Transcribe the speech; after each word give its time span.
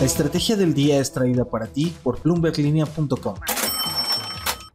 La 0.00 0.06
estrategia 0.06 0.56
del 0.56 0.72
día 0.72 0.98
es 0.98 1.12
traída 1.12 1.44
para 1.44 1.66
ti 1.66 1.94
por 2.02 2.22
bloomberglinea.com. 2.22 3.34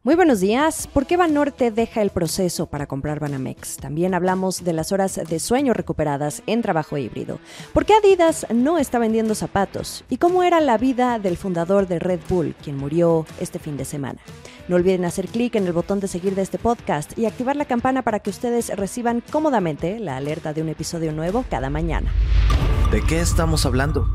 Muy 0.04 0.14
buenos 0.14 0.40
días. 0.40 0.86
¿Por 0.86 1.08
qué 1.08 1.18
Banorte 1.18 1.72
deja 1.72 2.04
el 2.04 2.12
proceso 2.12 2.68
para 2.68 2.86
comprar 2.86 3.20
Banamex? 3.20 3.78
También 3.78 4.14
hablamos 4.14 4.64
de 4.64 4.74
las 4.74 4.92
horas 4.92 5.20
de 5.28 5.40
sueño 5.40 5.74
recuperadas 5.74 6.44
en 6.46 6.62
trabajo 6.62 7.00
híbrido. 7.00 7.40
¿Por 7.74 7.88
qué 7.88 7.96
Adidas 7.96 8.46
no 8.54 8.78
está 8.78 9.00
vendiendo 9.00 9.34
zapatos? 9.34 10.04
¿Y 10.12 10.18
cómo 10.18 10.44
era 10.44 10.62
la 10.62 10.78
vida 10.78 11.18
del 11.18 11.38
fundador 11.38 11.88
de 11.88 11.98
Red 11.98 12.20
Bull, 12.30 12.54
quien 12.64 12.78
murió 12.78 13.26
este 13.40 13.58
fin 13.58 13.78
de 13.78 13.86
semana? 13.86 14.20
No 14.68 14.76
olviden 14.76 15.06
hacer 15.06 15.28
clic 15.28 15.56
en 15.56 15.66
el 15.66 15.74
botón 15.74 16.00
de 16.02 16.08
seguir 16.08 16.36
de 16.36 16.44
este 16.44 16.60
podcast 16.60 17.18
y 17.18 17.26
activar 17.26 17.56
la 17.56 17.66
campana 17.66 18.04
para 18.04 18.20
que 18.20 18.30
ustedes 18.30 18.70
reciban 18.78 19.24
cómodamente 19.32 19.98
la 19.98 20.18
alerta 20.18 20.54
de 20.54 20.62
un 20.62 20.70
episodio 20.70 21.14
nuevo 21.14 21.46
cada 21.50 21.72
mañana. 21.72 22.14
¿De 22.92 23.02
qué 23.02 23.22
estamos 23.22 23.66
hablando? 23.66 24.08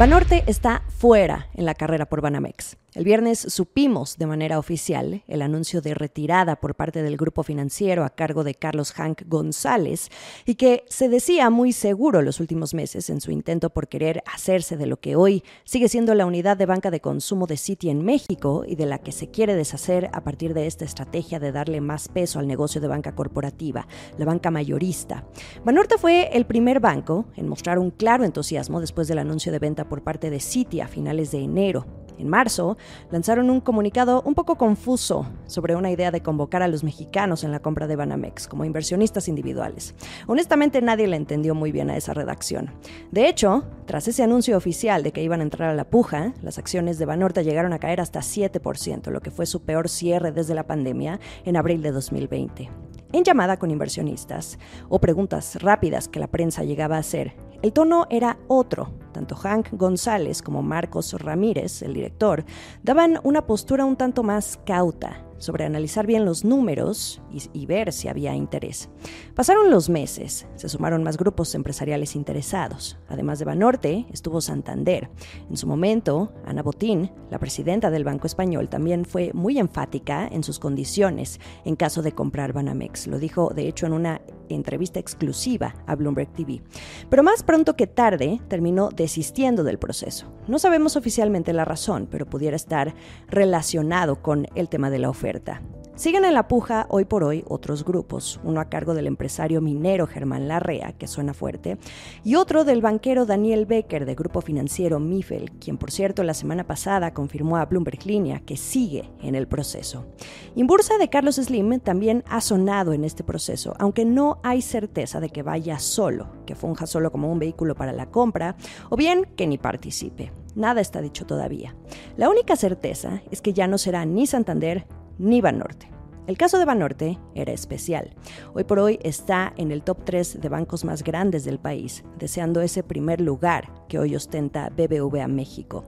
Banorte 0.00 0.44
está 0.46 0.80
fuera 0.88 1.48
en 1.52 1.66
la 1.66 1.74
carrera 1.74 2.06
por 2.06 2.22
Banamex. 2.22 2.78
El 2.92 3.04
viernes 3.04 3.38
supimos 3.38 4.18
de 4.18 4.26
manera 4.26 4.58
oficial 4.58 5.22
el 5.28 5.42
anuncio 5.42 5.80
de 5.80 5.94
retirada 5.94 6.56
por 6.56 6.74
parte 6.74 7.04
del 7.04 7.16
grupo 7.16 7.44
financiero 7.44 8.04
a 8.04 8.10
cargo 8.10 8.42
de 8.42 8.56
Carlos 8.56 8.92
Hank 8.92 9.22
González 9.28 10.08
y 10.44 10.56
que 10.56 10.82
se 10.88 11.08
decía 11.08 11.50
muy 11.50 11.72
seguro 11.72 12.20
los 12.20 12.40
últimos 12.40 12.74
meses 12.74 13.08
en 13.08 13.20
su 13.20 13.30
intento 13.30 13.70
por 13.70 13.86
querer 13.86 14.24
hacerse 14.26 14.76
de 14.76 14.86
lo 14.86 14.98
que 14.98 15.14
hoy 15.14 15.44
sigue 15.62 15.88
siendo 15.88 16.16
la 16.16 16.26
unidad 16.26 16.56
de 16.56 16.66
banca 16.66 16.90
de 16.90 16.98
consumo 16.98 17.46
de 17.46 17.58
Citi 17.58 17.90
en 17.90 18.04
México 18.04 18.64
y 18.66 18.74
de 18.74 18.86
la 18.86 18.98
que 18.98 19.12
se 19.12 19.30
quiere 19.30 19.54
deshacer 19.54 20.10
a 20.12 20.24
partir 20.24 20.52
de 20.52 20.66
esta 20.66 20.84
estrategia 20.84 21.38
de 21.38 21.52
darle 21.52 21.80
más 21.80 22.08
peso 22.08 22.40
al 22.40 22.48
negocio 22.48 22.80
de 22.80 22.88
banca 22.88 23.14
corporativa, 23.14 23.86
la 24.18 24.24
banca 24.24 24.50
mayorista. 24.50 25.24
Banorte 25.64 25.96
fue 25.96 26.36
el 26.36 26.44
primer 26.44 26.80
banco 26.80 27.26
en 27.36 27.48
mostrar 27.48 27.78
un 27.78 27.92
claro 27.92 28.24
entusiasmo 28.24 28.80
después 28.80 29.06
del 29.06 29.20
anuncio 29.20 29.52
de 29.52 29.60
venta 29.60 29.88
por 29.88 30.02
parte 30.02 30.28
de 30.28 30.40
Citi 30.40 30.80
a 30.80 30.88
finales 30.88 31.30
de 31.30 31.38
enero. 31.38 31.86
En 32.20 32.28
marzo, 32.28 32.76
lanzaron 33.10 33.48
un 33.48 33.60
comunicado 33.60 34.22
un 34.26 34.34
poco 34.34 34.56
confuso 34.56 35.26
sobre 35.46 35.74
una 35.74 35.90
idea 35.90 36.10
de 36.10 36.22
convocar 36.22 36.62
a 36.62 36.68
los 36.68 36.84
mexicanos 36.84 37.44
en 37.44 37.50
la 37.50 37.60
compra 37.60 37.86
de 37.86 37.96
Banamex 37.96 38.46
como 38.46 38.66
inversionistas 38.66 39.26
individuales. 39.26 39.94
Honestamente, 40.26 40.82
nadie 40.82 41.06
le 41.06 41.16
entendió 41.16 41.54
muy 41.54 41.72
bien 41.72 41.88
a 41.88 41.96
esa 41.96 42.12
redacción. 42.12 42.72
De 43.10 43.26
hecho, 43.26 43.64
tras 43.86 44.06
ese 44.06 44.22
anuncio 44.22 44.56
oficial 44.56 45.02
de 45.02 45.12
que 45.12 45.22
iban 45.22 45.40
a 45.40 45.44
entrar 45.44 45.70
a 45.70 45.74
la 45.74 45.88
puja, 45.88 46.34
las 46.42 46.58
acciones 46.58 46.98
de 46.98 47.06
Banorte 47.06 47.42
llegaron 47.42 47.72
a 47.72 47.78
caer 47.78 48.02
hasta 48.02 48.20
7%, 48.20 49.10
lo 49.10 49.20
que 49.22 49.30
fue 49.30 49.46
su 49.46 49.62
peor 49.62 49.88
cierre 49.88 50.30
desde 50.30 50.54
la 50.54 50.66
pandemia 50.66 51.20
en 51.46 51.56
abril 51.56 51.80
de 51.80 51.90
2020. 51.90 52.68
En 53.12 53.24
llamada 53.24 53.56
con 53.56 53.70
inversionistas 53.70 54.58
o 54.90 55.00
preguntas 55.00 55.60
rápidas 55.62 56.06
que 56.06 56.20
la 56.20 56.28
prensa 56.28 56.64
llegaba 56.64 56.96
a 56.96 57.00
hacer, 57.00 57.34
el 57.62 57.72
tono 57.72 58.06
era 58.10 58.38
otro. 58.46 58.99
Tanto 59.20 59.34
Hank 59.34 59.72
González 59.72 60.40
como 60.40 60.62
Marcos 60.62 61.12
Ramírez, 61.12 61.82
el 61.82 61.92
director, 61.92 62.42
daban 62.82 63.20
una 63.22 63.46
postura 63.46 63.84
un 63.84 63.96
tanto 63.96 64.22
más 64.22 64.58
cauta 64.64 65.26
sobre 65.36 65.66
analizar 65.66 66.06
bien 66.06 66.24
los 66.24 66.42
números 66.42 67.20
y, 67.52 67.66
ver 67.66 67.92
si 67.92 68.08
había 68.08 68.34
interés. 68.34 68.88
Pasaron 69.34 69.70
los 69.70 69.90
meses, 69.90 70.46
se 70.54 70.70
sumaron 70.70 71.02
más 71.02 71.18
grupos 71.18 71.54
empresariales 71.54 72.16
interesados. 72.16 72.98
Además 73.08 73.38
de 73.38 73.44
Banorte, 73.44 74.06
estuvo 74.10 74.40
Santander. 74.40 75.10
En 75.50 75.58
su 75.58 75.66
momento, 75.66 76.32
Ana 76.46 76.62
Botín, 76.62 77.12
la 77.30 77.38
presidenta 77.38 77.90
del 77.90 78.04
Banco 78.04 78.26
Español, 78.26 78.70
también 78.70 79.04
fue 79.04 79.32
muy 79.34 79.58
enfática 79.58 80.26
en 80.28 80.42
sus 80.42 80.58
condiciones 80.58 81.40
en 81.66 81.76
caso 81.76 82.00
de 82.00 82.12
comprar 82.12 82.54
Banamex. 82.54 83.06
Lo 83.06 83.18
dijo, 83.18 83.50
de 83.54 83.68
hecho, 83.68 83.84
en 83.84 83.92
una 83.92 84.22
entrevista 84.54 85.00
exclusiva 85.00 85.74
a 85.86 85.94
Bloomberg 85.94 86.32
TV. 86.32 86.62
Pero 87.08 87.22
más 87.22 87.42
pronto 87.42 87.76
que 87.76 87.86
tarde 87.86 88.40
terminó 88.48 88.90
desistiendo 88.90 89.64
del 89.64 89.78
proceso. 89.78 90.32
No 90.48 90.58
sabemos 90.58 90.96
oficialmente 90.96 91.52
la 91.52 91.64
razón, 91.64 92.08
pero 92.10 92.26
pudiera 92.26 92.56
estar 92.56 92.94
relacionado 93.28 94.22
con 94.22 94.46
el 94.54 94.68
tema 94.68 94.90
de 94.90 94.98
la 94.98 95.10
oferta. 95.10 95.62
Siguen 96.00 96.24
en 96.24 96.32
la 96.32 96.48
puja 96.48 96.86
hoy 96.88 97.04
por 97.04 97.24
hoy 97.24 97.44
otros 97.46 97.84
grupos, 97.84 98.40
uno 98.42 98.62
a 98.62 98.70
cargo 98.70 98.94
del 98.94 99.06
empresario 99.06 99.60
minero 99.60 100.06
Germán 100.06 100.48
Larrea, 100.48 100.94
que 100.94 101.06
suena 101.06 101.34
fuerte, 101.34 101.76
y 102.24 102.36
otro 102.36 102.64
del 102.64 102.80
banquero 102.80 103.26
Daniel 103.26 103.66
Becker 103.66 104.06
de 104.06 104.14
grupo 104.14 104.40
financiero 104.40 104.98
Mifel, 104.98 105.50
quien 105.60 105.76
por 105.76 105.90
cierto 105.90 106.22
la 106.22 106.32
semana 106.32 106.66
pasada 106.66 107.12
confirmó 107.12 107.58
a 107.58 107.66
Bloomberg 107.66 108.06
Línea 108.06 108.40
que 108.40 108.56
sigue 108.56 109.10
en 109.20 109.34
el 109.34 109.46
proceso. 109.46 110.06
Inbursa 110.54 110.96
de 110.96 111.10
Carlos 111.10 111.36
Slim 111.36 111.80
también 111.80 112.24
ha 112.30 112.40
sonado 112.40 112.94
en 112.94 113.04
este 113.04 113.22
proceso, 113.22 113.74
aunque 113.78 114.06
no 114.06 114.40
hay 114.42 114.62
certeza 114.62 115.20
de 115.20 115.28
que 115.28 115.42
vaya 115.42 115.78
solo, 115.78 116.28
que 116.46 116.54
funja 116.54 116.86
solo 116.86 117.12
como 117.12 117.30
un 117.30 117.38
vehículo 117.38 117.74
para 117.74 117.92
la 117.92 118.10
compra, 118.10 118.56
o 118.88 118.96
bien 118.96 119.26
que 119.36 119.46
ni 119.46 119.58
participe. 119.58 120.32
Nada 120.54 120.80
está 120.80 121.02
dicho 121.02 121.26
todavía. 121.26 121.76
La 122.16 122.30
única 122.30 122.56
certeza 122.56 123.20
es 123.30 123.42
que 123.42 123.52
ya 123.52 123.66
no 123.66 123.76
será 123.76 124.06
ni 124.06 124.26
Santander 124.26 124.86
ni 125.20 125.42
Banorte. 125.42 125.99
El 126.30 126.38
caso 126.38 126.60
de 126.60 126.64
Banorte 126.64 127.18
era 127.34 127.52
especial. 127.52 128.14
Hoy 128.54 128.62
por 128.62 128.78
hoy 128.78 129.00
está 129.02 129.52
en 129.56 129.72
el 129.72 129.82
top 129.82 130.04
3 130.04 130.40
de 130.40 130.48
bancos 130.48 130.84
más 130.84 131.02
grandes 131.02 131.42
del 131.42 131.58
país, 131.58 132.04
deseando 132.20 132.60
ese 132.60 132.84
primer 132.84 133.20
lugar 133.20 133.80
que 133.88 133.98
hoy 133.98 134.14
ostenta 134.14 134.70
BBVA 134.70 135.26
México. 135.26 135.84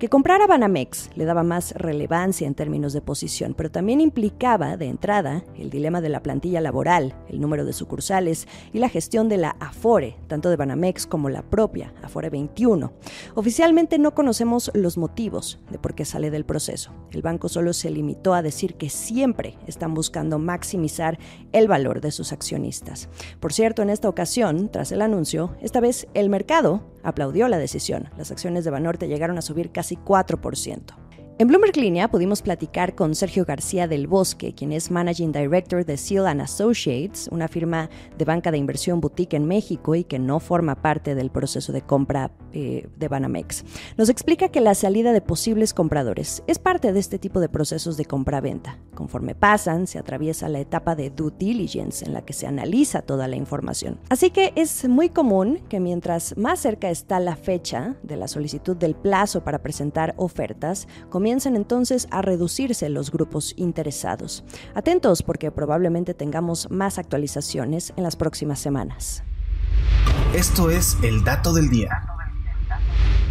Que 0.00 0.08
comprara 0.08 0.48
Banamex 0.48 1.10
le 1.14 1.24
daba 1.24 1.44
más 1.44 1.70
relevancia 1.76 2.48
en 2.48 2.56
términos 2.56 2.92
de 2.92 3.02
posición, 3.02 3.54
pero 3.54 3.70
también 3.70 4.00
implicaba 4.00 4.76
de 4.76 4.86
entrada 4.86 5.44
el 5.56 5.70
dilema 5.70 6.00
de 6.00 6.08
la 6.08 6.24
plantilla 6.24 6.60
laboral, 6.60 7.14
el 7.28 7.40
número 7.40 7.64
de 7.64 7.72
sucursales 7.72 8.48
y 8.72 8.80
la 8.80 8.88
gestión 8.88 9.28
de 9.28 9.36
la 9.36 9.50
Afore, 9.60 10.16
tanto 10.26 10.50
de 10.50 10.56
Banamex 10.56 11.06
como 11.06 11.30
la 11.30 11.42
propia 11.42 11.94
Afore 12.02 12.30
21. 12.30 12.92
Oficialmente 13.36 13.98
no 14.00 14.12
conocemos 14.12 14.72
los 14.74 14.98
motivos 14.98 15.60
de 15.70 15.78
por 15.78 15.94
qué 15.94 16.04
sale 16.04 16.32
del 16.32 16.44
proceso. 16.44 16.90
El 17.12 17.22
banco 17.22 17.48
solo 17.48 17.72
se 17.72 17.90
limitó 17.90 18.34
a 18.34 18.42
decir 18.42 18.74
que 18.74 18.90
siempre 18.90 19.56
están 19.84 19.92
buscando 19.92 20.38
maximizar 20.38 21.18
el 21.52 21.68
valor 21.68 22.00
de 22.00 22.10
sus 22.10 22.32
accionistas. 22.32 23.10
Por 23.38 23.52
cierto, 23.52 23.82
en 23.82 23.90
esta 23.90 24.08
ocasión, 24.08 24.70
tras 24.70 24.92
el 24.92 25.02
anuncio, 25.02 25.54
esta 25.60 25.80
vez 25.80 26.06
el 26.14 26.30
mercado 26.30 26.80
aplaudió 27.02 27.48
la 27.48 27.58
decisión. 27.58 28.08
Las 28.16 28.30
acciones 28.30 28.64
de 28.64 28.70
Banorte 28.70 29.08
llegaron 29.08 29.36
a 29.36 29.42
subir 29.42 29.72
casi 29.72 29.96
4%. 29.96 31.03
En 31.36 31.48
Bloomberg 31.48 31.76
Línea 31.76 32.08
pudimos 32.08 32.42
platicar 32.42 32.94
con 32.94 33.16
Sergio 33.16 33.44
García 33.44 33.88
del 33.88 34.06
Bosque, 34.06 34.54
quien 34.54 34.70
es 34.70 34.92
Managing 34.92 35.32
Director 35.32 35.84
de 35.84 35.96
Seal 35.96 36.28
Associates, 36.40 37.28
una 37.32 37.48
firma 37.48 37.90
de 38.16 38.24
banca 38.24 38.52
de 38.52 38.58
inversión 38.58 39.00
boutique 39.00 39.34
en 39.34 39.44
México 39.44 39.96
y 39.96 40.04
que 40.04 40.20
no 40.20 40.38
forma 40.38 40.76
parte 40.76 41.16
del 41.16 41.30
proceso 41.30 41.72
de 41.72 41.82
compra 41.82 42.30
eh, 42.52 42.88
de 42.96 43.08
Banamex. 43.08 43.64
Nos 43.96 44.10
explica 44.10 44.50
que 44.50 44.60
la 44.60 44.76
salida 44.76 45.12
de 45.12 45.20
posibles 45.20 45.74
compradores 45.74 46.44
es 46.46 46.60
parte 46.60 46.92
de 46.92 47.00
este 47.00 47.18
tipo 47.18 47.40
de 47.40 47.48
procesos 47.48 47.96
de 47.96 48.04
compra-venta. 48.04 48.78
Conforme 48.94 49.34
pasan, 49.34 49.88
se 49.88 49.98
atraviesa 49.98 50.48
la 50.48 50.60
etapa 50.60 50.94
de 50.94 51.10
due 51.10 51.32
diligence 51.36 52.04
en 52.04 52.12
la 52.12 52.22
que 52.24 52.32
se 52.32 52.46
analiza 52.46 53.02
toda 53.02 53.26
la 53.26 53.34
información. 53.34 53.98
Así 54.08 54.30
que 54.30 54.52
es 54.54 54.88
muy 54.88 55.08
común 55.08 55.58
que 55.68 55.80
mientras 55.80 56.36
más 56.36 56.60
cerca 56.60 56.90
está 56.90 57.18
la 57.18 57.34
fecha 57.34 57.96
de 58.04 58.14
la 58.14 58.28
solicitud 58.28 58.76
del 58.76 58.94
plazo 58.94 59.42
para 59.42 59.62
presentar 59.62 60.14
ofertas, 60.16 60.86
comienzan 61.24 61.56
entonces 61.56 62.06
a 62.10 62.20
reducirse 62.20 62.90
los 62.90 63.10
grupos 63.10 63.54
interesados. 63.56 64.44
Atentos 64.74 65.22
porque 65.22 65.50
probablemente 65.50 66.12
tengamos 66.12 66.70
más 66.70 66.98
actualizaciones 66.98 67.94
en 67.96 68.02
las 68.02 68.14
próximas 68.14 68.58
semanas. 68.58 69.22
Esto 70.34 70.68
es 70.68 70.98
el 71.02 71.24
dato 71.24 71.54
del 71.54 71.70
día. 71.70 72.13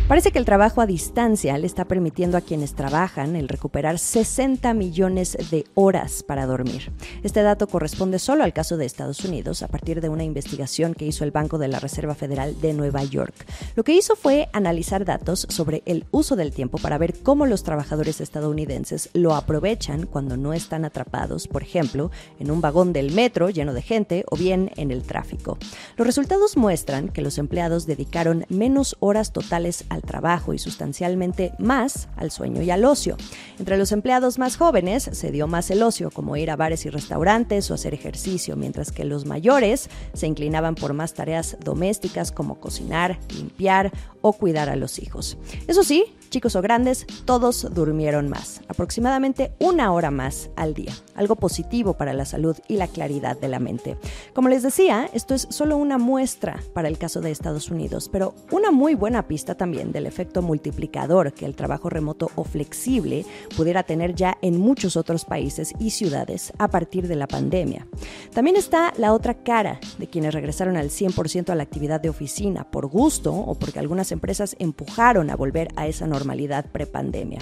Parece 0.08 0.32
que 0.32 0.38
el 0.40 0.44
trabajo 0.44 0.82
a 0.82 0.86
distancia 0.86 1.58
le 1.58 1.66
está 1.66 1.86
permitiendo 1.86 2.38
a 2.38 2.42
quienes 2.42 2.76
trabajan 2.76 3.38
el 3.38 3.48
recuperar 3.48 3.98
60 3.98 4.74
millones 4.74 5.38
de 5.50 5.64
horas 5.76 6.24
para 6.24 6.46
dormir. 6.46 6.92
Este 7.24 7.42
dato 7.42 7.68
corresponde 7.68 8.20
solo 8.20 8.44
al 8.44 8.52
caso 8.52 8.76
de 8.76 8.86
Estados 8.86 9.24
Unidos 9.24 9.64
a 9.64 9.70
partir 9.70 10.02
de 10.02 10.10
una 10.10 10.26
investigación 10.26 10.94
que 10.94 11.06
hizo 11.06 11.24
el 11.24 11.32
Banco 11.32 11.58
de 11.58 11.70
la 11.70 11.80
Reserva 11.80 12.16
Federal 12.16 12.60
de 12.60 12.74
Nueva 12.74 13.02
York. 13.06 13.34
Lo 13.78 13.86
que 13.86 13.94
hizo 13.94 14.18
fue 14.18 14.50
analizar 14.52 15.06
datos 15.06 15.48
sobre 15.50 15.84
el 15.86 16.06
uso 16.12 16.36
del 16.36 16.52
tiempo 16.52 16.80
para 16.80 16.98
ver 16.98 17.16
cómo 17.24 17.46
los 17.46 17.64
trabajadores 17.64 18.20
estadounidenses 18.20 19.10
lo 19.14 19.34
aprovechan 19.34 20.06
cuando 20.06 20.36
no 20.36 20.52
están 20.52 20.84
atrapados, 20.84 21.48
por 21.48 21.64
ejemplo, 21.64 22.12
en 22.40 22.52
un 22.52 22.60
vagón 22.60 22.92
del 22.92 23.14
metro 23.14 23.50
lleno 23.50 23.74
de 23.74 23.82
gente 23.82 24.26
o 24.30 24.36
bien 24.36 24.70
en 24.76 24.92
el 24.92 25.04
tráfico. 25.04 25.58
Los 25.96 26.06
resultados 26.06 26.58
muestran 26.58 27.08
que 27.08 27.22
los 27.22 27.38
empleados 27.38 27.86
dedicaron 27.86 28.46
menos 28.50 28.98
horas 29.00 29.32
totales 29.32 29.86
al 29.94 30.02
trabajo 30.02 30.54
y 30.54 30.60
sustancialmente 30.60 31.54
más 31.60 32.10
al 32.16 32.32
sueño 32.32 32.62
y 32.62 32.72
al 32.72 32.86
ocio. 32.86 33.18
Entre 33.60 33.78
los 33.78 33.92
empleados 33.92 34.40
más 34.40 34.58
jóvenes 34.58 35.10
se 35.12 35.32
dio 35.32 35.48
más 35.48 35.72
el 35.72 35.84
ocio, 35.84 36.12
como 36.12 36.36
ir 36.38 36.52
a 36.52 36.56
bares 36.56 36.86
y 36.86 36.90
restaurantes 36.90 37.70
o 37.70 37.74
hacer 37.74 37.94
ejercicio, 37.94 38.56
mientras 38.56 38.92
que 38.92 39.06
los 39.06 39.26
mayores 39.26 39.90
se 40.14 40.28
inclinaban 40.28 40.76
por 40.76 40.94
más 40.94 41.14
tareas 41.14 41.58
domésticas 41.64 42.32
como 42.32 42.60
cocinar, 42.60 43.20
limpiar 43.30 43.92
o 44.22 44.34
cuidar 44.34 44.70
a 44.70 44.76
los 44.76 45.00
hijos. 45.00 45.38
Eso 45.68 45.84
sí, 45.84 46.06
Chicos 46.34 46.56
o 46.56 46.64
grandes, 46.64 47.06
todos 47.26 47.72
durmieron 47.76 48.28
más, 48.28 48.62
aproximadamente 48.68 49.54
una 49.60 49.94
hora 49.94 50.10
más 50.10 50.50
al 50.56 50.74
día, 50.74 50.92
algo 51.14 51.36
positivo 51.36 51.94
para 51.94 52.12
la 52.12 52.26
salud 52.26 52.58
y 52.68 52.78
la 52.78 52.88
claridad 52.88 53.40
de 53.40 53.48
la 53.48 53.60
mente. 53.60 54.00
Como 54.34 54.50
les 54.50 54.64
decía, 54.64 55.08
esto 55.14 55.36
es 55.36 55.46
solo 55.52 55.78
una 55.78 56.00
muestra 56.00 56.60
para 56.74 56.88
el 56.88 56.98
caso 56.98 57.22
de 57.22 57.30
Estados 57.30 57.70
Unidos, 57.70 58.10
pero 58.12 58.34
una 58.50 58.72
muy 58.72 58.96
buena 58.96 59.28
pista 59.28 59.54
también 59.54 59.92
del 59.92 60.08
efecto 60.08 60.42
multiplicador 60.42 61.34
que 61.34 61.46
el 61.46 61.56
trabajo 61.56 61.92
remoto 61.92 62.32
o 62.34 62.44
flexible 62.46 63.28
pudiera 63.56 63.84
tener 63.84 64.16
ya 64.16 64.36
en 64.42 64.58
muchos 64.58 64.98
otros 64.98 65.26
países 65.26 65.72
y 65.78 65.92
ciudades 65.92 66.52
a 66.58 66.68
partir 66.68 67.08
de 67.08 67.16
la 67.16 67.28
pandemia. 67.28 67.86
También 68.34 68.56
está 68.56 68.92
la 68.98 69.14
otra 69.14 69.36
cara 69.36 69.80
de 69.98 70.08
quienes 70.08 70.34
regresaron 70.34 70.78
al 70.78 70.90
100% 70.90 71.50
a 71.50 71.56
la 71.56 71.64
actividad 71.64 72.02
de 72.02 72.10
oficina 72.10 72.64
por 72.70 72.88
gusto 72.88 73.34
o 73.34 73.56
porque 73.56 73.80
algunas 73.80 74.12
empresas 74.12 74.56
empujaron 74.60 75.30
a 75.30 75.36
volver 75.36 75.70
a 75.76 75.88
esa 75.88 76.08
normalidad 76.08 76.66
prepandemia. 76.72 77.40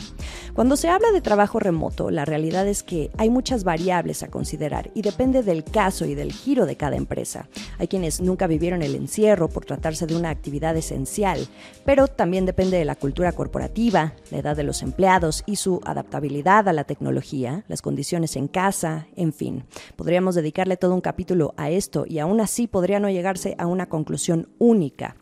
Cuando 0.54 0.78
se 0.78 0.90
habla 0.90 1.12
de 1.12 1.22
trabajo 1.22 1.60
remoto, 1.60 2.12
la 2.12 2.26
realidad 2.26 2.68
es 2.68 2.84
que 2.84 3.12
hay 3.18 3.30
muchas 3.30 3.64
variables 3.64 4.24
a 4.24 4.30
considerar 4.30 4.92
y 4.94 5.02
depende 5.02 5.44
del 5.44 5.64
caso 5.64 6.06
y 6.06 6.16
del 6.16 6.34
giro 6.34 6.66
de 6.66 6.76
cada 6.76 6.96
empresa. 6.96 7.48
Hay 7.80 7.88
quienes 7.88 8.22
nunca 8.22 8.48
vivieron 8.48 8.82
el 8.82 8.96
encierro 8.96 9.50
por 9.50 9.66
tratarse 9.66 10.06
de 10.06 10.16
una 10.16 10.30
actividad 10.30 10.76
esencial, 10.76 11.48
pero 11.86 12.08
también 12.08 12.46
depende 12.46 12.78
de 12.78 12.86
la 12.86 12.96
cultura 12.96 13.32
corporativa, 13.32 14.14
la 14.30 14.38
edad 14.40 14.56
de 14.56 14.64
los 14.64 14.82
empleados 14.82 15.44
y 15.46 15.56
su 15.56 15.82
adaptabilidad 15.86 16.68
a 16.68 16.74
la 16.74 16.84
tecnología, 16.84 17.64
las 17.68 17.82
condiciones 17.82 18.36
en 18.36 18.48
casa, 18.48 19.08
en 19.16 19.34
fin. 19.34 19.64
Podríamos 19.96 20.36
dedicarle 20.36 20.78
todo 20.78 20.94
un 20.94 21.02
capítulo 21.02 21.54
a 21.58 21.70
esto 21.70 22.06
y 22.08 22.20
aún 22.20 22.41
así 22.42 22.68
podría 22.68 23.00
no 23.00 23.10
llegarse 23.10 23.56
a 23.58 23.68
una 23.68 23.88
conclusión 23.88 24.50
única. 24.60 25.16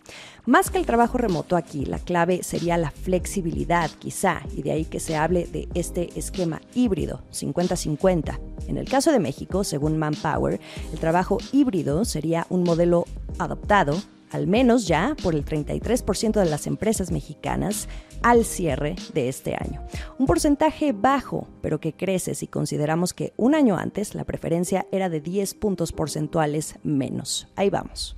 Más 0.45 0.71
que 0.71 0.79
el 0.79 0.85
trabajo 0.85 1.17
remoto 1.17 1.55
aquí, 1.55 1.85
la 1.85 1.99
clave 1.99 2.41
sería 2.41 2.77
la 2.77 2.89
flexibilidad, 2.89 3.91
quizá, 3.99 4.41
y 4.55 4.63
de 4.63 4.71
ahí 4.71 4.85
que 4.85 4.99
se 4.99 5.15
hable 5.15 5.45
de 5.45 5.67
este 5.75 6.17
esquema 6.17 6.61
híbrido, 6.73 7.21
50-50. 7.31 8.39
En 8.67 8.77
el 8.77 8.89
caso 8.89 9.11
de 9.11 9.19
México, 9.19 9.63
según 9.63 9.97
Manpower, 9.97 10.59
el 10.91 10.99
trabajo 10.99 11.37
híbrido 11.51 12.03
sería 12.05 12.47
un 12.49 12.63
modelo 12.63 13.05
adoptado 13.37 13.95
al 14.31 14.47
menos 14.47 14.87
ya 14.87 15.15
por 15.21 15.35
el 15.35 15.45
33% 15.45 16.33
de 16.39 16.45
las 16.45 16.67
empresas 16.67 17.11
mexicanas 17.11 17.87
al 18.21 18.45
cierre 18.45 18.95
de 19.13 19.29
este 19.29 19.55
año. 19.55 19.81
Un 20.17 20.25
porcentaje 20.25 20.91
bajo, 20.91 21.47
pero 21.61 21.79
que 21.79 21.93
crece 21.93 22.35
si 22.35 22.47
consideramos 22.47 23.13
que 23.13 23.33
un 23.37 23.55
año 23.55 23.77
antes 23.77 24.15
la 24.15 24.23
preferencia 24.23 24.85
era 24.91 25.09
de 25.09 25.21
10 25.21 25.53
puntos 25.55 25.91
porcentuales 25.91 26.75
menos. 26.83 27.47
Ahí 27.55 27.69
vamos. 27.69 28.15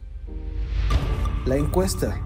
La 1.45 1.55
encuesta. 1.55 2.21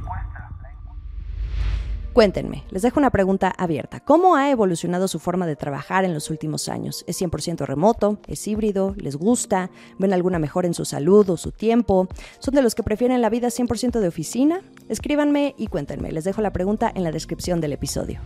Cuéntenme, 2.16 2.64
les 2.70 2.82
dejo 2.82 2.98
una 2.98 3.10
pregunta 3.10 3.54
abierta. 3.58 4.00
¿Cómo 4.00 4.38
ha 4.38 4.50
evolucionado 4.50 5.10
su 5.10 5.20
forma 5.20 5.46
de 5.46 5.58
trabajar 5.58 6.06
en 6.06 6.14
los 6.14 6.30
últimos 6.30 6.70
años? 6.70 7.04
¿Es 7.08 7.22
100% 7.22 7.66
remoto? 7.66 8.20
¿Es 8.26 8.48
híbrido? 8.48 8.96
¿Les 8.98 9.18
gusta? 9.18 9.70
¿Ven 10.00 10.14
alguna 10.14 10.40
mejora 10.40 10.66
en 10.66 10.74
su 10.74 10.86
salud 10.86 11.30
o 11.30 11.36
su 11.36 11.52
tiempo? 11.52 12.08
¿Son 12.40 12.56
de 12.56 12.62
los 12.62 12.74
que 12.74 12.84
prefieren 12.84 13.22
la 13.22 13.30
vida 13.30 13.50
100% 13.50 14.00
de 14.00 14.08
oficina? 14.08 14.62
Escríbanme 14.88 15.56
y 15.58 15.68
cuéntenme. 15.68 16.10
Les 16.14 16.24
dejo 16.24 16.42
la 16.42 16.54
pregunta 16.54 16.90
en 16.96 17.04
la 17.04 17.12
descripción 17.12 17.60
del 17.60 17.74
episodio. 17.74 18.22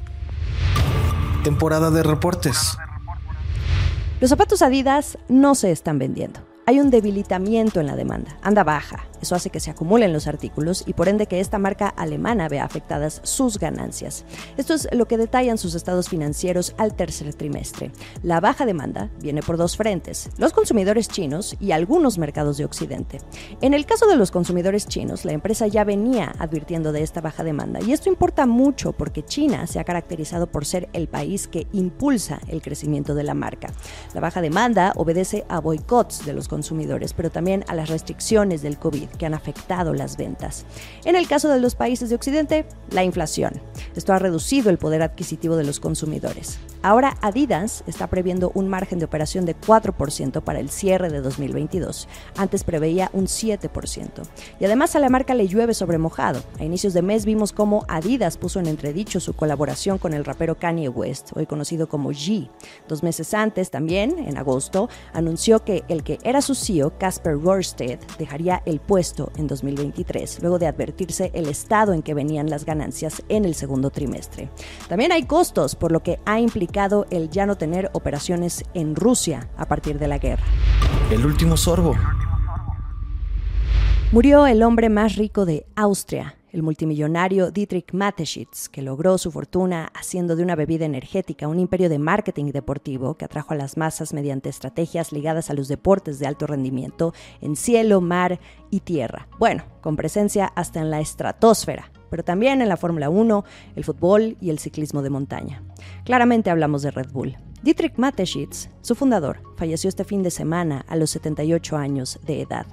Temporada 1.44 1.90
de 1.90 2.04
reportes. 2.04 2.78
Los 4.22 4.30
zapatos 4.30 4.62
Adidas 4.62 5.18
no 5.30 5.56
se 5.56 5.72
están 5.72 5.98
vendiendo. 5.98 6.42
Hay 6.68 6.80
un 6.80 6.92
debilitamiento 6.92 7.80
en 7.80 7.88
la 7.88 7.96
demanda, 7.96 8.38
anda 8.44 8.64
baja. 8.64 9.08
Eso 9.22 9.36
hace 9.36 9.50
que 9.50 9.60
se 9.60 9.72
acumulen 9.72 10.14
los 10.14 10.28
artículos 10.28 10.84
y 10.86 10.94
por 10.94 11.10
ende 11.10 11.28
que 11.28 11.40
esta 11.40 11.60
marca 11.60 11.88
alemana 11.88 12.48
vea 12.48 12.64
afectadas 12.64 13.22
sus 13.24 13.60
ganancias. 13.60 14.26
Esto 14.58 14.74
es 14.74 14.88
lo 14.92 15.08
que 15.08 15.18
detallan 15.18 15.58
sus 15.58 15.76
estados 15.76 16.10
financieros 16.10 16.74
al 16.78 16.96
tercer 16.96 17.34
trimestre. 17.34 17.92
La 18.24 18.40
baja 18.40 18.66
demanda 18.66 19.10
viene 19.22 19.42
por 19.42 19.58
dos 19.58 19.76
frentes, 19.78 20.30
los 20.38 20.54
consumidores 20.54 21.08
chinos 21.08 21.56
y 21.60 21.72
algunos 21.72 22.18
mercados 22.18 22.58
de 22.58 22.66
Occidente. 22.66 23.20
En 23.62 23.74
el 23.74 23.86
caso 23.86 24.08
de 24.08 24.16
los 24.16 24.32
consumidores 24.32 24.88
chinos, 24.88 25.26
la 25.26 25.34
empresa 25.34 25.68
ya 25.68 25.84
venía 25.84 26.34
advirtiendo 26.40 26.92
de 26.92 27.04
esta 27.04 27.22
baja 27.22 27.44
demanda 27.44 27.80
y 27.82 27.92
esto 27.92 28.10
importa 28.10 28.46
mucho 28.46 28.94
porque 28.94 29.24
China 29.24 29.68
se 29.68 29.80
ha 29.80 29.84
caracterizado 29.84 30.48
por 30.48 30.66
ser 30.66 30.90
el 30.94 31.08
país 31.08 31.48
que 31.48 31.68
impulsa 31.74 32.40
el 32.48 32.62
crecimiento 32.62 33.16
de 33.16 33.24
la 33.24 33.34
marca. 33.34 33.74
La 34.14 34.22
baja 34.22 34.42
demanda 34.42 34.94
obedece 34.96 35.46
a 35.50 35.60
boicots 35.60 36.26
de 36.26 36.34
los 36.34 36.48
consumidores, 36.48 37.14
pero 37.14 37.30
también 37.30 37.66
a 37.68 37.76
las 37.76 37.90
restricciones 37.90 38.62
del 38.62 38.78
COVID 38.78 39.09
que 39.18 39.26
han 39.26 39.34
afectado 39.34 39.94
las 39.94 40.18
ventas. 40.18 40.66
En 41.06 41.16
el 41.16 41.28
caso 41.28 41.50
de 41.50 41.60
los 41.60 41.76
países 41.76 42.10
de 42.10 42.16
Occidente, 42.16 42.66
la 42.92 43.04
inflación. 43.04 43.62
Esto 43.96 44.14
ha 44.14 44.20
reducido 44.20 44.70
el 44.70 44.78
poder 44.78 45.02
adquisitivo 45.02 45.56
de 45.56 45.64
los 45.64 45.80
consumidores. 45.80 46.60
Ahora 46.82 47.18
Adidas 47.22 47.84
está 47.88 48.08
previendo 48.08 48.52
un 48.54 48.70
margen 48.70 49.00
de 49.00 49.06
operación 49.06 49.46
de 49.46 49.54
4% 49.54 50.42
para 50.42 50.60
el 50.62 50.70
cierre 50.70 51.10
de 51.10 51.20
2022. 51.20 52.08
Antes 52.38 52.64
preveía 52.64 53.10
un 53.12 53.26
7%. 53.26 53.70
Y 54.62 54.66
además 54.66 54.96
a 54.96 55.00
la 55.00 55.10
marca 55.10 55.34
le 55.34 55.50
llueve 55.50 55.74
sobre 55.74 55.98
mojado. 55.98 56.42
A 56.58 56.64
inicios 56.64 56.94
de 56.94 57.02
mes 57.02 57.26
vimos 57.26 57.52
cómo 57.52 57.84
Adidas 57.90 58.38
puso 58.38 58.62
en 58.62 58.68
entredicho 58.68 59.20
su 59.20 59.34
colaboración 59.34 59.98
con 59.98 60.14
el 60.14 60.24
rapero 60.24 60.56
Kanye 60.56 60.88
West, 60.88 61.32
hoy 61.36 61.46
conocido 61.46 61.90
como 61.90 62.12
G. 62.12 62.50
Dos 62.88 63.04
meses 63.04 63.34
antes, 63.34 63.72
también, 63.72 64.18
en 64.18 64.38
agosto, 64.38 64.88
anunció 65.12 65.66
que 65.66 65.84
el 65.90 66.04
que 66.04 66.20
era 66.24 66.42
su 66.42 66.56
CEO, 66.56 66.98
Casper 66.98 67.42
Rorsted, 67.42 68.00
dejaría 68.18 68.62
el 68.66 68.80
puesto 68.80 68.99
en 69.38 69.48
2023, 69.48 70.42
luego 70.42 70.60
de 70.60 70.68
advertirse 70.68 71.32
el 71.34 71.48
estado 71.48 71.94
en 71.94 72.02
que 72.02 72.14
venían 72.14 72.50
las 72.50 72.66
ganancias 72.66 73.24
en 73.30 73.46
el 73.46 73.56
segundo 73.56 73.92
trimestre. 73.92 74.50
También 74.90 75.14
hay 75.14 75.24
costos, 75.24 75.76
por 75.76 75.94
lo 75.94 76.04
que 76.04 76.20
ha 76.26 76.40
implicado 76.40 77.06
el 77.10 77.30
ya 77.30 77.46
no 77.46 77.58
tener 77.58 77.90
operaciones 77.94 78.66
en 78.74 78.96
Rusia 78.96 79.50
a 79.56 79.68
partir 79.68 80.00
de 80.00 80.10
la 80.10 80.18
guerra. 80.18 80.44
El 81.12 81.26
último 81.26 81.56
sorbo. 81.56 81.96
Murió 84.12 84.48
el 84.48 84.64
hombre 84.64 84.90
más 84.90 85.16
rico 85.16 85.46
de 85.46 85.66
Austria, 85.76 86.36
el 86.52 86.64
multimillonario 86.64 87.52
Dietrich 87.52 87.94
Mateschitz, 87.94 88.70
que 88.70 88.82
logró 88.82 89.18
su 89.18 89.32
fortuna 89.32 89.92
haciendo 89.94 90.36
de 90.36 90.44
una 90.44 90.56
bebida 90.56 90.86
energética 90.86 91.48
un 91.48 91.60
imperio 91.60 91.90
de 91.90 92.00
marketing 92.00 92.52
deportivo 92.52 93.16
que 93.16 93.26
atrajo 93.26 93.54
a 93.54 93.58
las 93.58 93.78
masas 93.78 94.14
mediante 94.14 94.50
estrategias 94.50 95.12
ligadas 95.12 95.50
a 95.50 95.54
los 95.54 95.68
deportes 95.68 96.20
de 96.20 96.28
alto 96.28 96.48
rendimiento 96.48 97.14
en 97.42 97.56
cielo, 97.56 98.02
mar 98.02 98.40
y 98.70 98.82
tierra. 98.82 99.28
Bueno, 99.38 99.64
con 99.82 99.96
presencia 99.96 100.46
hasta 100.56 100.80
en 100.80 100.90
la 100.90 101.00
estratosfera, 101.00 101.92
pero 102.10 102.24
también 102.24 102.62
en 102.62 102.70
la 102.70 102.78
Fórmula 102.78 103.10
1, 103.10 103.44
el 103.76 103.84
fútbol 103.84 104.38
y 104.42 104.50
el 104.50 104.60
ciclismo 104.60 105.02
de 105.02 105.10
montaña. 105.10 105.64
Claramente 106.06 106.50
hablamos 106.50 106.82
de 106.82 106.92
Red 106.92 107.12
Bull. 107.12 107.38
Dietrich 107.62 107.98
Mateschitz, 107.98 108.70
su 108.82 108.96
fundador, 108.96 109.42
falleció 109.58 109.90
este 109.90 110.06
fin 110.06 110.24
de 110.24 110.32
semana 110.32 110.86
a 110.88 110.96
los 110.96 111.10
78 111.12 111.76
años 111.76 112.18
de 112.26 112.42
edad. 112.42 112.66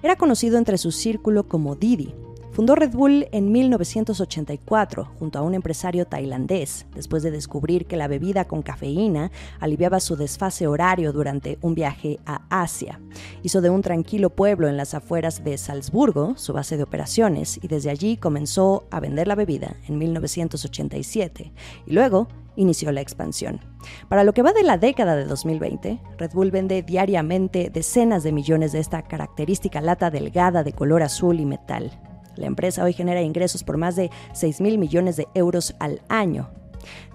Era 0.00 0.14
conocido 0.14 0.58
entre 0.58 0.78
su 0.78 0.92
círculo 0.92 1.48
como 1.48 1.74
Didi, 1.74 2.14
Fundó 2.58 2.74
Red 2.74 2.90
Bull 2.90 3.28
en 3.30 3.52
1984 3.52 5.12
junto 5.16 5.38
a 5.38 5.42
un 5.42 5.54
empresario 5.54 6.08
tailandés, 6.08 6.86
después 6.92 7.22
de 7.22 7.30
descubrir 7.30 7.86
que 7.86 7.96
la 7.96 8.08
bebida 8.08 8.46
con 8.46 8.62
cafeína 8.62 9.30
aliviaba 9.60 10.00
su 10.00 10.16
desfase 10.16 10.66
horario 10.66 11.12
durante 11.12 11.58
un 11.62 11.76
viaje 11.76 12.18
a 12.26 12.42
Asia. 12.50 13.00
Hizo 13.44 13.60
de 13.60 13.70
un 13.70 13.82
tranquilo 13.82 14.30
pueblo 14.30 14.66
en 14.66 14.76
las 14.76 14.92
afueras 14.94 15.44
de 15.44 15.56
Salzburgo 15.56 16.34
su 16.36 16.52
base 16.52 16.76
de 16.76 16.82
operaciones 16.82 17.60
y 17.62 17.68
desde 17.68 17.90
allí 17.90 18.16
comenzó 18.16 18.88
a 18.90 18.98
vender 18.98 19.28
la 19.28 19.36
bebida 19.36 19.76
en 19.86 19.96
1987 19.96 21.52
y 21.86 21.92
luego 21.92 22.26
inició 22.56 22.90
la 22.90 23.02
expansión. 23.02 23.60
Para 24.08 24.24
lo 24.24 24.34
que 24.34 24.42
va 24.42 24.52
de 24.52 24.64
la 24.64 24.78
década 24.78 25.14
de 25.14 25.26
2020, 25.26 26.00
Red 26.18 26.32
Bull 26.32 26.50
vende 26.50 26.82
diariamente 26.82 27.70
decenas 27.72 28.24
de 28.24 28.32
millones 28.32 28.72
de 28.72 28.80
esta 28.80 29.02
característica 29.02 29.80
lata 29.80 30.10
delgada 30.10 30.64
de 30.64 30.72
color 30.72 31.04
azul 31.04 31.38
y 31.38 31.46
metal. 31.46 31.92
La 32.38 32.46
empresa 32.46 32.84
hoy 32.84 32.92
genera 32.92 33.20
ingresos 33.20 33.64
por 33.64 33.76
más 33.76 33.96
de 33.96 34.10
6 34.32 34.60
mil 34.60 34.78
millones 34.78 35.16
de 35.16 35.26
euros 35.34 35.74
al 35.80 36.00
año. 36.08 36.48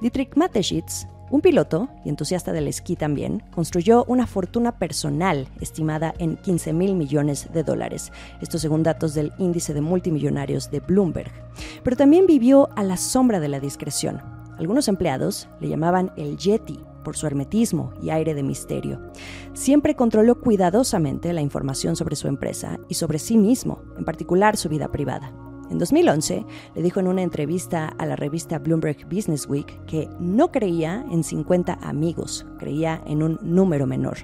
Dietrich 0.01 0.35
Mateschitz, 0.35 1.07
un 1.31 1.41
piloto 1.41 1.89
y 2.05 2.09
entusiasta 2.09 2.51
del 2.51 2.67
esquí 2.67 2.95
también, 2.95 3.41
construyó 3.51 4.03
una 4.05 4.27
fortuna 4.27 4.77
personal 4.77 5.47
estimada 5.61 6.13
en 6.19 6.35
15 6.35 6.73
mil 6.73 6.95
millones 6.95 7.47
de 7.53 7.63
dólares, 7.63 8.11
esto 8.41 8.59
según 8.59 8.83
datos 8.83 9.13
del 9.13 9.31
índice 9.39 9.73
de 9.73 9.81
multimillonarios 9.81 10.69
de 10.69 10.81
Bloomberg. 10.81 11.31
Pero 11.83 11.95
también 11.95 12.27
vivió 12.27 12.69
a 12.75 12.83
la 12.83 12.97
sombra 12.97 13.39
de 13.39 13.47
la 13.47 13.59
discreción. 13.59 14.21
Algunos 14.59 14.87
empleados 14.87 15.47
le 15.59 15.69
llamaban 15.69 16.11
el 16.17 16.37
Yeti 16.37 16.79
por 17.03 17.15
su 17.17 17.27
hermetismo 17.27 17.93
y 18.01 18.09
aire 18.09 18.33
de 18.33 18.43
misterio. 18.43 18.99
Siempre 19.53 19.95
controló 19.95 20.39
cuidadosamente 20.39 21.33
la 21.33 21.41
información 21.41 21.95
sobre 21.95 22.15
su 22.15 22.27
empresa 22.27 22.79
y 22.89 22.95
sobre 22.95 23.19
sí 23.19 23.37
mismo, 23.37 23.81
en 23.97 24.05
particular 24.05 24.57
su 24.57 24.69
vida 24.69 24.91
privada. 24.91 25.33
En 25.69 25.79
2011 25.79 26.45
le 26.75 26.81
dijo 26.81 26.99
en 26.99 27.07
una 27.07 27.23
entrevista 27.23 27.87
a 27.87 28.05
la 28.05 28.15
revista 28.15 28.59
Bloomberg 28.59 29.07
Business 29.07 29.47
Week 29.47 29.83
que 29.85 30.07
no 30.19 30.51
creía 30.51 31.05
en 31.09 31.23
50 31.23 31.79
amigos, 31.81 32.45
creía 32.59 33.01
en 33.07 33.23
un 33.23 33.39
número 33.41 33.87
menor, 33.87 34.17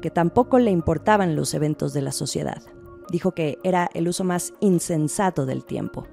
que 0.00 0.10
tampoco 0.10 0.58
le 0.58 0.70
importaban 0.70 1.34
los 1.34 1.52
eventos 1.54 1.94
de 1.94 2.02
la 2.02 2.12
sociedad. 2.12 2.62
Dijo 3.10 3.32
que 3.32 3.58
era 3.64 3.90
el 3.94 4.08
uso 4.08 4.24
más 4.24 4.54
insensato 4.60 5.46
del 5.46 5.64
tiempo. 5.64 6.06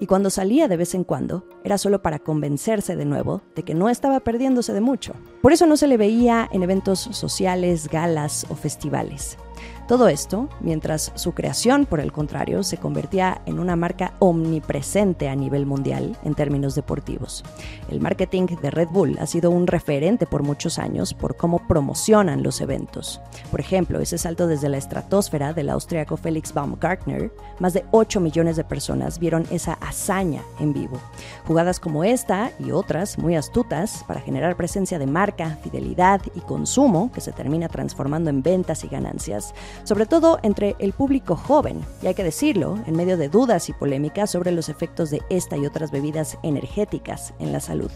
Y 0.00 0.06
cuando 0.06 0.30
salía 0.30 0.68
de 0.68 0.76
vez 0.76 0.94
en 0.94 1.04
cuando, 1.04 1.46
era 1.64 1.78
solo 1.78 2.02
para 2.02 2.18
convencerse 2.18 2.96
de 2.96 3.04
nuevo 3.04 3.42
de 3.54 3.62
que 3.62 3.74
no 3.74 3.88
estaba 3.88 4.20
perdiéndose 4.20 4.72
de 4.72 4.80
mucho. 4.80 5.14
Por 5.42 5.52
eso 5.52 5.66
no 5.66 5.76
se 5.76 5.86
le 5.86 5.96
veía 5.96 6.48
en 6.52 6.62
eventos 6.62 7.00
sociales, 7.00 7.88
galas 7.88 8.46
o 8.50 8.54
festivales. 8.54 9.38
Todo 9.86 10.08
esto 10.08 10.48
mientras 10.60 11.12
su 11.14 11.32
creación, 11.32 11.84
por 11.84 12.00
el 12.00 12.10
contrario, 12.10 12.62
se 12.62 12.78
convertía 12.78 13.42
en 13.44 13.58
una 13.58 13.76
marca 13.76 14.14
omnipresente 14.18 15.28
a 15.28 15.36
nivel 15.36 15.66
mundial 15.66 16.16
en 16.24 16.34
términos 16.34 16.74
deportivos. 16.74 17.44
El 17.90 18.00
marketing 18.00 18.46
de 18.62 18.70
Red 18.70 18.88
Bull 18.88 19.18
ha 19.20 19.26
sido 19.26 19.50
un 19.50 19.66
referente 19.66 20.26
por 20.26 20.42
muchos 20.42 20.78
años 20.78 21.12
por 21.12 21.36
cómo 21.36 21.66
promocionan 21.68 22.42
los 22.42 22.62
eventos. 22.62 23.20
Por 23.50 23.60
ejemplo, 23.60 24.00
ese 24.00 24.16
salto 24.16 24.46
desde 24.46 24.70
la 24.70 24.78
estratosfera 24.78 25.52
del 25.52 25.68
austriaco 25.68 26.16
Felix 26.16 26.54
Baumgartner, 26.54 27.30
más 27.58 27.74
de 27.74 27.84
8 27.90 28.20
millones 28.20 28.56
de 28.56 28.64
personas 28.64 29.18
vieron 29.18 29.44
esa 29.50 29.74
hazaña 29.74 30.42
en 30.60 30.72
vivo. 30.72 30.98
Jugadas 31.46 31.78
como 31.78 32.04
esta 32.04 32.52
y 32.58 32.70
otras 32.70 33.18
muy 33.18 33.36
astutas 33.36 34.02
para 34.08 34.20
generar 34.20 34.56
presencia 34.56 34.98
de 34.98 35.06
marca, 35.06 35.58
fidelidad 35.62 36.22
y 36.34 36.40
consumo 36.40 37.12
que 37.12 37.20
se 37.20 37.32
termina 37.32 37.68
transformando 37.68 38.30
en 38.30 38.42
ventas 38.42 38.82
y 38.84 38.88
ganancias 38.88 39.52
sobre 39.82 40.06
todo 40.06 40.38
entre 40.42 40.76
el 40.78 40.92
público 40.92 41.36
joven, 41.36 41.84
y 42.02 42.06
hay 42.06 42.14
que 42.14 42.24
decirlo, 42.24 42.78
en 42.86 42.96
medio 42.96 43.16
de 43.16 43.28
dudas 43.28 43.68
y 43.68 43.72
polémicas 43.72 44.30
sobre 44.30 44.52
los 44.52 44.68
efectos 44.68 45.10
de 45.10 45.22
esta 45.28 45.56
y 45.56 45.66
otras 45.66 45.90
bebidas 45.90 46.38
energéticas 46.42 47.34
en 47.38 47.52
la 47.52 47.60
salud. 47.60 47.90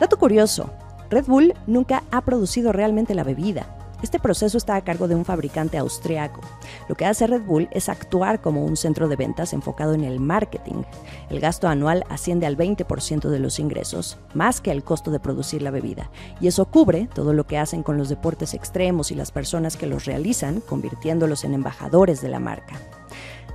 Dato 0.00 0.18
curioso, 0.18 0.70
Red 1.10 1.26
Bull 1.26 1.54
nunca 1.66 2.02
ha 2.10 2.22
producido 2.22 2.72
realmente 2.72 3.14
la 3.14 3.24
bebida. 3.24 3.81
Este 4.02 4.18
proceso 4.18 4.58
está 4.58 4.76
a 4.76 4.84
cargo 4.84 5.06
de 5.06 5.14
un 5.14 5.24
fabricante 5.24 5.78
austriaco. 5.78 6.40
Lo 6.88 6.96
que 6.96 7.06
hace 7.06 7.26
Red 7.26 7.42
Bull 7.42 7.68
es 7.70 7.88
actuar 7.88 8.40
como 8.40 8.64
un 8.64 8.76
centro 8.76 9.08
de 9.08 9.16
ventas 9.16 9.52
enfocado 9.52 9.94
en 9.94 10.02
el 10.02 10.18
marketing. 10.18 10.82
El 11.30 11.40
gasto 11.40 11.68
anual 11.68 12.04
asciende 12.08 12.46
al 12.46 12.56
20% 12.56 13.28
de 13.28 13.38
los 13.38 13.58
ingresos, 13.58 14.18
más 14.34 14.60
que 14.60 14.72
el 14.72 14.82
costo 14.82 15.10
de 15.10 15.20
producir 15.20 15.62
la 15.62 15.70
bebida, 15.70 16.10
y 16.40 16.48
eso 16.48 16.66
cubre 16.66 17.08
todo 17.14 17.32
lo 17.32 17.46
que 17.46 17.58
hacen 17.58 17.82
con 17.82 17.96
los 17.96 18.08
deportes 18.08 18.54
extremos 18.54 19.10
y 19.10 19.14
las 19.14 19.30
personas 19.30 19.76
que 19.76 19.86
los 19.86 20.04
realizan, 20.04 20.60
convirtiéndolos 20.60 21.44
en 21.44 21.54
embajadores 21.54 22.20
de 22.20 22.28
la 22.28 22.40
marca. 22.40 22.80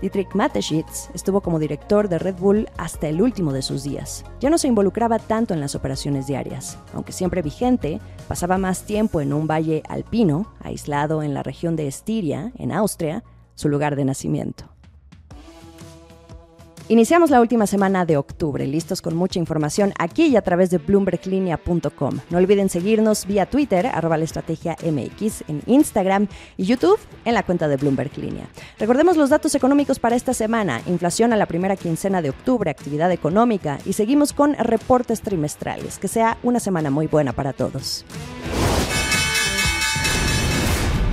Dietrich 0.02 0.36
Mateschitz 0.36 1.10
estuvo 1.14 1.42
como 1.42 1.58
director 1.58 2.08
de 2.08 2.20
Red 2.20 2.36
Bull 2.36 2.70
hasta 2.78 3.08
el 3.08 3.22
último 3.22 3.52
de 3.52 3.62
sus 3.64 3.84
días. 3.84 4.24
Ya 4.40 4.50
no 4.50 4.58
se 4.58 4.68
involucraba 4.68 5.18
tanto 5.18 5.54
en 5.54 5.60
las 5.60 5.74
operaciones 5.74 6.28
diarias. 6.28 6.78
Aunque 6.94 7.12
siempre 7.12 7.42
vigente, 7.42 8.00
pasaba 8.28 8.58
más 8.58 8.84
tiempo 8.84 9.22
en 9.22 9.34
un 9.34 9.48
valle 9.48 9.82
alpino, 9.90 10.54
aislado 10.62 11.24
en 11.24 11.34
la 11.34 11.42
región 11.44 11.76
de 11.76 11.88
Estiria, 11.88 12.52
en 12.58 12.72
Austria, 12.72 13.24
su 13.56 13.70
lugar 13.70 13.96
de 13.96 14.06
nacimiento. 14.06 14.77
Iniciamos 16.90 17.32
la 17.32 17.42
última 17.42 17.68
semana 17.68 18.06
de 18.06 18.16
octubre, 18.16 18.66
listos 18.66 19.02
con 19.02 19.14
mucha 19.14 19.40
información 19.40 19.92
aquí 20.00 20.28
y 20.28 20.38
a 20.38 20.42
través 20.42 20.70
de 20.70 20.78
bloomberglinea.com. 20.78 22.20
No 22.30 22.38
olviden 22.38 22.70
seguirnos 22.70 23.26
vía 23.26 23.46
Twitter, 23.46 23.88
arroba 23.88 24.18
la 24.18 24.24
estrategia 24.24 24.78
MX, 24.82 25.44
en 25.50 25.62
Instagram 25.66 26.30
y 26.56 26.64
YouTube 26.64 26.98
en 27.26 27.34
la 27.34 27.44
cuenta 27.44 27.68
de 27.68 27.76
Bloomberg 27.76 28.18
Línea. 28.18 28.48
Recordemos 28.80 29.18
los 29.18 29.30
datos 29.30 29.54
económicos 29.54 30.00
para 30.00 30.16
esta 30.16 30.34
semana, 30.34 30.82
inflación 30.88 31.34
a 31.34 31.36
la 31.36 31.46
primera 31.46 31.76
quincena 31.76 32.22
de 32.22 32.30
octubre, 32.30 32.72
actividad 32.72 33.12
económica 33.12 33.80
y 33.86 33.92
seguimos 33.92 34.32
con 34.32 34.54
reportes 34.54 35.22
trimestrales. 35.22 36.00
Que 36.00 36.08
sea 36.08 36.38
una 36.42 36.62
semana 36.62 36.90
muy 36.90 37.08
buena 37.08 37.34
para 37.34 37.52
todos. 37.52 38.06